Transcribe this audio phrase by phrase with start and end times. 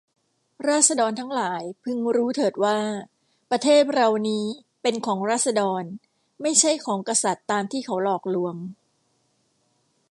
[0.69, 2.77] ราษฎรทั้งหลายพึงรู้เถิดว่า
[3.51, 4.45] ประเทศเรานี้
[4.81, 5.83] เป็นของราษฎร
[6.41, 8.55] ไม่ใช่ของกษัตริย์ตามที่เขาหลอกลวง